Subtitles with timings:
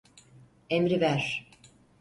[0.69, 1.47] Emri ver.